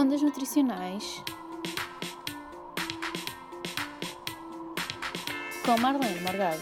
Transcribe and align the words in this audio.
Ondas 0.00 0.22
nutricionais 0.22 1.24
com 5.66 5.80
Marlene 5.80 6.20
Morgado. 6.20 6.60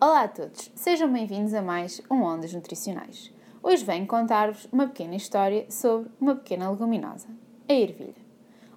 Olá 0.00 0.22
a 0.22 0.28
todos, 0.28 0.72
sejam 0.74 1.12
bem-vindos 1.12 1.52
a 1.52 1.60
mais 1.60 2.00
um 2.10 2.22
Ondas 2.22 2.54
Nutricionais. 2.54 3.30
Hoje 3.62 3.84
venho 3.84 4.06
contar-vos 4.06 4.66
uma 4.72 4.86
pequena 4.86 5.16
história 5.16 5.70
sobre 5.70 6.10
uma 6.18 6.34
pequena 6.36 6.70
leguminosa, 6.70 7.28
a 7.68 7.74
ervilha. 7.74 8.14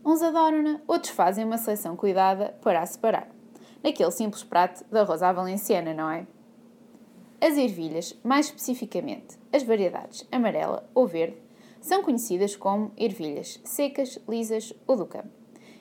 Uns 0.04 0.22
adoram-na, 0.22 0.82
outros 0.90 1.14
fazem 1.14 1.46
uma 1.46 1.58
seleção 1.58 1.96
cuidada 1.96 2.54
para 2.62 2.82
a 2.82 2.86
separar. 2.86 3.30
Naquele 3.82 4.12
simples 4.12 4.44
prato 4.44 4.84
da 4.92 5.04
rosa 5.04 5.32
valenciana, 5.32 5.94
não 5.94 6.10
é? 6.10 6.28
As 7.48 7.60
ervilhas, 7.60 8.20
mais 8.24 8.48
especificamente 8.48 9.38
as 9.54 9.62
variedades 9.62 10.28
amarela 10.32 10.90
ou 10.96 11.06
verde, 11.06 11.38
são 11.80 12.02
conhecidas 12.02 12.56
como 12.56 12.92
ervilhas 12.98 13.62
secas, 13.64 14.18
lisas 14.28 14.74
ou 14.88 14.98
do 14.98 15.06
campo 15.06 15.30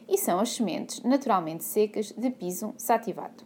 e 0.06 0.18
são 0.18 0.38
as 0.38 0.50
sementes 0.50 1.02
naturalmente 1.02 1.64
secas 1.64 2.12
de 2.12 2.28
piso 2.28 2.74
sativado. 2.76 3.44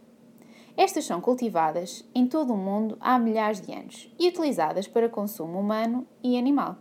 Estas 0.75 1.05
são 1.05 1.21
cultivadas 1.21 2.03
em 2.13 2.27
todo 2.27 2.51
o 2.51 2.57
mundo 2.57 2.97
há 2.99 3.17
milhares 3.17 3.61
de 3.61 3.71
anos 3.71 4.13
e 4.19 4.27
utilizadas 4.27 4.85
para 4.85 5.07
consumo 5.07 5.57
humano 5.57 6.05
e 6.21 6.37
animal. 6.37 6.75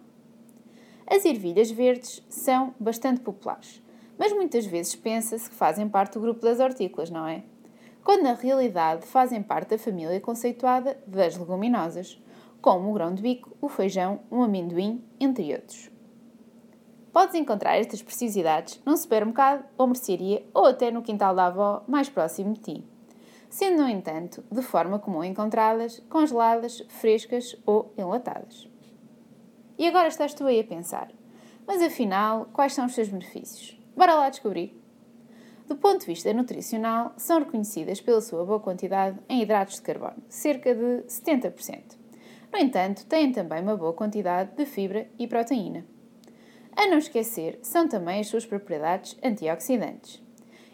As 1.07 1.25
ervilhas 1.25 1.71
verdes 1.71 2.21
são 2.29 2.75
bastante 2.81 3.21
populares, 3.21 3.81
mas 4.19 4.33
muitas 4.33 4.67
vezes 4.67 4.97
pensa-se 4.97 5.49
que 5.49 5.55
fazem 5.55 5.89
parte 5.89 6.15
do 6.15 6.21
grupo 6.21 6.41
das 6.41 6.59
hortícolas, 6.59 7.11
não 7.11 7.29
é? 7.29 7.45
Quando 8.09 8.23
na 8.23 8.33
realidade 8.33 9.05
fazem 9.05 9.43
parte 9.43 9.69
da 9.69 9.79
família 9.79 10.19
conceituada 10.19 10.99
das 11.07 11.37
leguminosas, 11.37 12.19
como 12.59 12.89
o 12.89 12.95
grão 12.95 13.13
de 13.13 13.21
bico, 13.21 13.55
o 13.61 13.69
feijão, 13.69 14.21
o 14.31 14.43
amendoim, 14.43 15.05
entre 15.21 15.53
outros. 15.53 15.91
Podes 17.13 17.35
encontrar 17.35 17.77
estas 17.77 18.01
preciosidades 18.01 18.81
num 18.87 18.97
supermercado 18.97 19.63
ou 19.77 19.87
mercearia 19.87 20.43
ou 20.55 20.65
até 20.65 20.91
no 20.91 21.03
quintal 21.03 21.35
da 21.35 21.49
avó 21.49 21.85
mais 21.87 22.09
próximo 22.09 22.55
de 22.55 22.61
ti, 22.61 22.85
sendo, 23.51 23.83
no 23.83 23.89
entanto, 23.91 24.43
de 24.51 24.63
forma 24.63 24.99
comum 24.99 25.23
encontradas 25.23 26.03
congeladas, 26.09 26.83
frescas 26.89 27.57
ou 27.67 27.93
enlatadas. 27.99 28.71
E 29.79 29.87
agora 29.87 30.09
estás 30.09 30.33
tu 30.33 30.47
aí 30.47 30.61
a 30.61 30.65
pensar, 30.65 31.11
mas 31.67 31.83
afinal, 31.83 32.49
quais 32.55 32.73
são 32.73 32.87
os 32.87 32.95
seus 32.95 33.09
benefícios? 33.09 33.79
Bora 33.95 34.15
lá 34.15 34.31
descobrir! 34.31 34.88
Do 35.69 35.77
ponto 35.77 36.01
de 36.01 36.07
vista 36.07 36.33
nutricional, 36.33 37.13
são 37.19 37.41
reconhecidas 37.41 38.01
pela 38.01 38.23
sua 38.23 38.43
boa 38.43 38.59
quantidade 38.59 39.19
em 39.29 39.43
hidratos 39.43 39.75
de 39.75 39.83
carbono, 39.83 40.17
cerca 40.27 40.75
de 40.75 41.03
70%. 41.07 41.99
No 42.51 42.59
entanto, 42.59 43.05
têm 43.05 43.31
também 43.31 43.61
uma 43.61 43.77
boa 43.77 43.93
quantidade 43.93 44.57
de 44.57 44.65
fibra 44.65 45.07
e 45.19 45.27
proteína. 45.27 45.85
A 46.75 46.87
não 46.87 46.97
esquecer, 46.97 47.59
são 47.61 47.87
também 47.87 48.21
as 48.21 48.29
suas 48.29 48.47
propriedades 48.47 49.19
antioxidantes. 49.23 50.23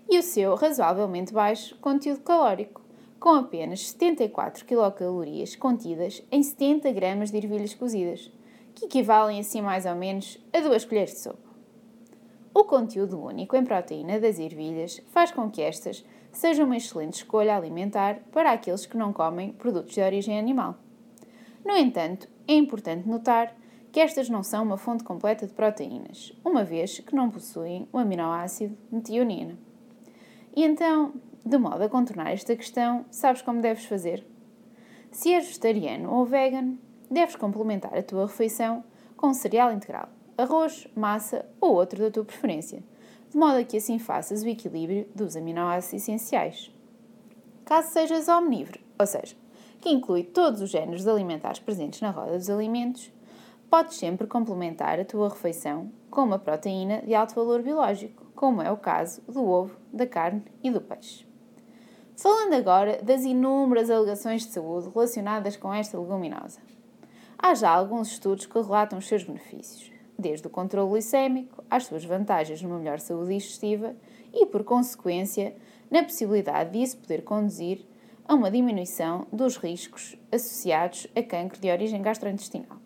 E 0.09 0.17
o 0.17 0.23
seu 0.23 0.55
razoavelmente 0.55 1.33
baixo 1.33 1.77
conteúdo 1.81 2.21
calórico, 2.21 2.81
com 3.19 3.31
apenas 3.31 3.89
74 3.89 4.65
quilocalorias 4.65 5.57
contidas 5.57 6.23
em 6.31 6.41
70 6.41 6.93
gramas 6.93 7.33
de 7.33 7.39
ervilhas 7.39 7.75
cozidas, 7.75 8.31
que 8.77 8.85
equivalem 8.85 9.41
assim 9.41 9.61
mais 9.61 9.87
ou 9.87 9.97
menos 9.97 10.39
a 10.53 10.61
duas 10.61 10.85
colheres 10.85 11.15
de 11.15 11.19
sopa. 11.19 11.54
O 12.57 12.63
conteúdo 12.63 13.21
único 13.21 13.57
em 13.57 13.65
proteína 13.65 14.21
das 14.21 14.39
ervilhas 14.39 15.03
faz 15.09 15.33
com 15.33 15.51
que 15.51 15.61
estas 15.61 16.05
sejam 16.31 16.67
uma 16.67 16.77
excelente 16.77 17.15
escolha 17.15 17.57
alimentar 17.57 18.21
para 18.31 18.53
aqueles 18.53 18.87
que 18.87 18.97
não 18.97 19.13
comem 19.13 19.51
produtos 19.53 19.93
de 19.93 20.01
origem 20.01 20.39
animal. 20.39 20.77
No 21.65 21.77
entanto, 21.77 22.29
é 22.47 22.55
importante 22.55 23.09
notar 23.09 23.53
que 23.91 23.99
estas 23.99 24.29
não 24.29 24.45
são 24.45 24.63
uma 24.63 24.77
fonte 24.77 25.03
completa 25.03 25.49
de 25.49 25.53
proteínas, 25.53 26.33
uma 26.45 26.63
vez 26.63 27.01
que 27.01 27.15
não 27.15 27.29
possuem 27.29 27.89
o 27.93 27.99
aminoácido 27.99 28.79
metionina. 28.89 29.59
E 30.55 30.63
então, 30.63 31.13
de 31.45 31.59
modo 31.59 31.83
a 31.83 31.89
contornar 31.89 32.31
esta 32.31 32.55
questão, 32.55 33.05
sabes 33.11 33.43
como 33.43 33.61
deves 33.61 33.85
fazer? 33.87 34.25
Se 35.11 35.33
és 35.33 35.45
vegetariano 35.45 36.09
ou 36.09 36.25
vegan, 36.25 36.77
deves 37.11 37.35
complementar 37.35 37.99
a 37.99 38.03
tua 38.03 38.27
refeição 38.27 38.85
com 39.17 39.35
cereal 39.35 39.73
integral 39.73 40.09
arroz, 40.37 40.87
massa 40.95 41.47
ou 41.61 41.75
outro 41.75 42.03
da 42.03 42.11
tua 42.11 42.25
preferência, 42.25 42.83
de 43.31 43.37
modo 43.37 43.59
a 43.59 43.65
que 43.65 43.77
assim 43.77 43.99
faças 43.99 44.43
o 44.43 44.49
equilíbrio 44.49 45.09
dos 45.15 45.37
aminoácidos 45.37 46.03
essenciais. 46.03 46.71
Caso 47.65 47.93
sejas 47.93 48.29
omnívoro, 48.29 48.81
ou 48.99 49.07
seja, 49.07 49.35
que 49.81 49.91
inclui 49.91 50.23
todos 50.23 50.61
os 50.61 50.71
géneros 50.71 51.07
alimentares 51.07 51.59
presentes 51.59 52.01
na 52.01 52.11
roda 52.11 52.39
dos 52.39 52.49
alimentos, 52.49 53.11
podes 53.69 53.97
sempre 53.97 54.27
complementar 54.27 55.01
a 55.01 55.05
tua 55.05 55.29
refeição 55.29 55.91
com 56.11 56.23
uma 56.23 56.39
proteína 56.39 57.03
de 57.03 57.15
alto 57.15 57.35
valor 57.35 57.63
biológico, 57.63 58.25
como 58.35 58.63
é 58.63 58.71
o 58.71 58.77
caso 58.77 59.21
do 59.23 59.45
ovo, 59.45 59.77
da 59.93 60.07
carne 60.07 60.45
e 60.63 60.71
do 60.71 60.81
peixe. 60.81 61.27
Falando 62.17 62.55
agora 62.55 63.03
das 63.03 63.25
inúmeras 63.25 63.91
alegações 63.91 64.47
de 64.47 64.53
saúde 64.53 64.89
relacionadas 64.95 65.57
com 65.57 65.75
esta 65.75 65.99
leguminosa. 65.99 66.61
Há 67.37 67.55
já 67.55 67.71
alguns 67.71 68.13
estudos 68.13 68.47
que 68.47 68.61
relatam 68.61 68.99
os 68.99 69.09
seus 69.09 69.25
benefícios, 69.25 69.91
desde 70.19 70.47
o 70.47 70.51
controle 70.51 70.91
glicémico 70.91 71.63
às 71.71 71.87
suas 71.87 72.05
vantagens 72.05 72.63
numa 72.63 72.79
melhor 72.79 73.01
saúde 73.01 73.35
digestiva 73.35 73.95
e, 74.33 74.47
por 74.47 74.65
consequência, 74.65 75.55
na 75.91 76.03
possibilidade 76.03 76.73
de 76.73 76.83
isso 76.83 76.99
poder 76.99 77.23
conduzir 77.23 77.85
a 78.27 78.35
uma 78.35 78.51
diminuição 78.51 79.27
dos 79.33 79.57
riscos 79.57 80.17
associados 80.33 81.07
a 81.15 81.23
cancro 81.23 81.61
de 81.61 81.71
origem 81.71 82.01
gastrointestinal. 82.01 82.79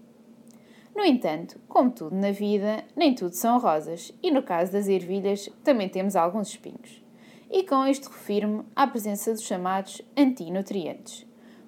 No 0.94 1.04
entanto, 1.04 1.60
como 1.68 1.92
tudo 1.92 2.16
na 2.16 2.32
vida, 2.32 2.84
nem 2.96 3.14
tudo 3.14 3.32
são 3.32 3.58
rosas 3.58 4.12
e 4.20 4.32
no 4.32 4.42
caso 4.42 4.72
das 4.72 4.88
ervilhas 4.88 5.48
também 5.62 5.88
temos 5.88 6.16
alguns 6.16 6.48
espinhos. 6.48 7.02
E 7.50 7.62
com 7.62 7.86
isto 7.86 8.10
refiro-me 8.10 8.64
à 8.74 8.86
presença 8.86 9.32
dos 9.32 9.44
chamados 9.44 10.02
antinutrientes, 10.16 11.24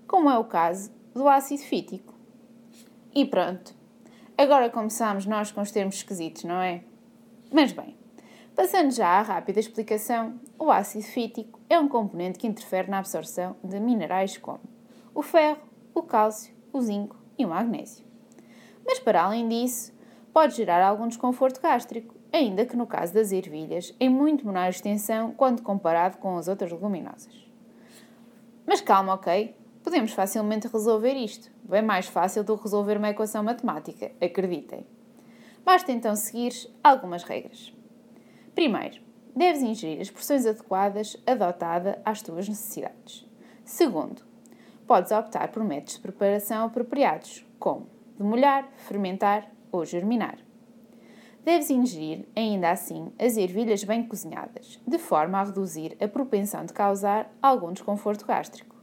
como 0.06 0.28
é 0.28 0.36
o 0.36 0.44
caso 0.44 0.90
do 1.14 1.28
ácido 1.28 1.62
fítico. 1.62 2.12
E 3.14 3.24
pronto, 3.24 3.72
Agora 4.40 4.70
começamos 4.70 5.26
nós 5.26 5.52
com 5.52 5.60
os 5.60 5.70
termos 5.70 5.96
esquisitos, 5.96 6.44
não 6.44 6.62
é? 6.62 6.82
Mas 7.52 7.72
bem, 7.72 7.94
passando 8.56 8.90
já 8.90 9.06
à 9.06 9.20
rápida 9.20 9.60
explicação, 9.60 10.40
o 10.58 10.70
ácido 10.70 11.04
fítico 11.04 11.60
é 11.68 11.78
um 11.78 11.86
componente 11.86 12.38
que 12.38 12.46
interfere 12.46 12.90
na 12.90 13.00
absorção 13.00 13.54
de 13.62 13.78
minerais 13.78 14.38
como 14.38 14.60
o 15.14 15.20
ferro, 15.20 15.60
o 15.94 16.02
cálcio, 16.02 16.54
o 16.72 16.80
zinco 16.80 17.16
e 17.36 17.44
o 17.44 17.50
magnésio. 17.50 18.02
Mas 18.82 18.98
para 18.98 19.24
além 19.24 19.46
disso, 19.46 19.92
pode 20.32 20.56
gerar 20.56 20.82
algum 20.82 21.06
desconforto 21.06 21.60
gástrico, 21.60 22.14
ainda 22.32 22.64
que 22.64 22.78
no 22.78 22.86
caso 22.86 23.12
das 23.12 23.32
ervilhas, 23.32 23.94
em 24.00 24.08
muito 24.08 24.46
menor 24.46 24.70
extensão 24.70 25.32
quando 25.32 25.60
comparado 25.60 26.16
com 26.16 26.38
as 26.38 26.48
outras 26.48 26.72
leguminosas. 26.72 27.46
Mas 28.66 28.80
calma, 28.80 29.12
ok? 29.12 29.54
Podemos 29.82 30.12
facilmente 30.12 30.68
resolver 30.68 31.14
isto. 31.14 31.50
Bem 31.64 31.82
mais 31.82 32.06
fácil 32.06 32.44
do 32.44 32.56
que 32.56 32.64
resolver 32.64 32.98
uma 32.98 33.10
equação 33.10 33.42
matemática, 33.42 34.12
acreditem. 34.20 34.86
Basta 35.64 35.90
então 35.90 36.14
seguir 36.14 36.52
algumas 36.82 37.22
regras. 37.22 37.72
Primeiro, 38.54 39.00
deves 39.34 39.62
ingerir 39.62 40.00
as 40.00 40.10
porções 40.10 40.44
adequadas 40.44 41.16
adotada 41.26 42.00
às 42.04 42.20
tuas 42.20 42.48
necessidades. 42.48 43.26
Segundo, 43.64 44.22
podes 44.86 45.12
optar 45.12 45.48
por 45.48 45.64
métodos 45.64 45.94
de 45.94 46.00
preparação 46.00 46.66
apropriados, 46.66 47.46
como 47.58 47.88
demolhar, 48.18 48.68
fermentar 48.76 49.50
ou 49.72 49.84
germinar. 49.84 50.38
Deves 51.42 51.70
ingerir, 51.70 52.28
ainda 52.36 52.70
assim, 52.70 53.12
as 53.18 53.36
ervilhas 53.36 53.82
bem 53.82 54.06
cozinhadas, 54.06 54.78
de 54.86 54.98
forma 54.98 55.38
a 55.38 55.44
reduzir 55.44 55.96
a 55.98 56.06
propensão 56.06 56.66
de 56.66 56.72
causar 56.72 57.32
algum 57.40 57.72
desconforto 57.72 58.26
gástrico. 58.26 58.79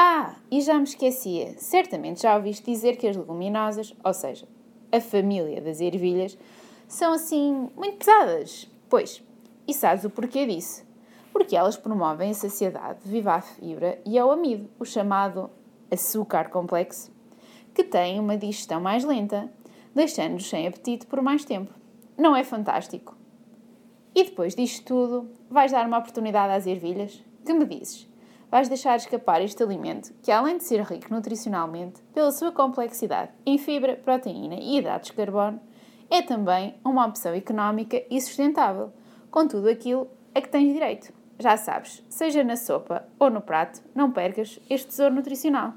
Ah, 0.00 0.36
e 0.48 0.60
já 0.60 0.74
me 0.74 0.84
esquecia. 0.84 1.58
Certamente 1.58 2.22
já 2.22 2.36
ouviste 2.36 2.70
dizer 2.70 2.96
que 2.96 3.08
as 3.08 3.16
leguminosas, 3.16 3.92
ou 4.04 4.14
seja, 4.14 4.46
a 4.92 5.00
família 5.00 5.60
das 5.60 5.80
ervilhas, 5.80 6.38
são 6.86 7.12
assim 7.12 7.68
muito 7.74 7.98
pesadas. 7.98 8.70
Pois, 8.88 9.20
e 9.66 9.74
sabes 9.74 10.04
o 10.04 10.10
porquê 10.10 10.46
disso? 10.46 10.86
Porque 11.32 11.56
elas 11.56 11.76
promovem 11.76 12.30
a 12.30 12.34
saciedade 12.34 13.00
devido 13.04 13.26
à 13.26 13.40
fibra 13.40 14.00
e 14.06 14.16
ao 14.16 14.30
amido, 14.30 14.70
o 14.78 14.84
chamado 14.84 15.50
açúcar 15.90 16.48
complexo, 16.48 17.10
que 17.74 17.82
tem 17.82 18.20
uma 18.20 18.36
digestão 18.36 18.80
mais 18.80 19.02
lenta, 19.02 19.52
deixando-nos 19.92 20.48
sem 20.48 20.68
apetite 20.68 21.06
por 21.06 21.20
mais 21.20 21.44
tempo. 21.44 21.74
Não 22.16 22.36
é 22.36 22.44
fantástico? 22.44 23.16
E 24.14 24.22
depois 24.22 24.54
disto 24.54 24.84
tudo, 24.84 25.28
vais 25.50 25.72
dar 25.72 25.84
uma 25.88 25.98
oportunidade 25.98 26.52
às 26.52 26.68
ervilhas? 26.68 27.20
Que 27.44 27.52
me 27.52 27.64
dizes? 27.64 28.07
Vais 28.50 28.68
deixar 28.68 28.96
escapar 28.96 29.42
este 29.42 29.62
alimento 29.62 30.12
que, 30.22 30.32
além 30.32 30.56
de 30.56 30.64
ser 30.64 30.80
rico 30.82 31.12
nutricionalmente, 31.12 32.02
pela 32.14 32.32
sua 32.32 32.52
complexidade 32.52 33.32
em 33.44 33.58
fibra, 33.58 33.96
proteína 33.96 34.54
e 34.54 34.78
hidratos 34.78 35.10
de 35.10 35.16
carbono, 35.16 35.60
é 36.10 36.22
também 36.22 36.74
uma 36.84 37.06
opção 37.06 37.34
económica 37.34 38.02
e 38.10 38.20
sustentável, 38.20 38.92
com 39.30 39.46
tudo 39.46 39.68
aquilo 39.68 40.08
a 40.34 40.40
que 40.40 40.48
tens 40.48 40.72
direito. 40.72 41.12
Já 41.38 41.56
sabes, 41.56 42.02
seja 42.08 42.42
na 42.42 42.56
sopa 42.56 43.06
ou 43.18 43.30
no 43.30 43.40
prato, 43.40 43.82
não 43.94 44.10
percas 44.10 44.58
este 44.68 44.88
tesouro 44.88 45.14
nutricional. 45.14 45.74